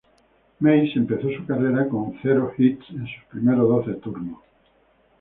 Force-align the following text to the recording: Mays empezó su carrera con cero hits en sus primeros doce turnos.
Mays 0.61 0.95
empezó 0.95 1.29
su 1.29 1.45
carrera 1.45 1.87
con 1.87 2.17
cero 2.23 2.51
hits 2.57 2.89
en 2.89 3.05
sus 3.05 3.23
primeros 3.29 3.69
doce 3.69 3.93
turnos. 4.01 4.39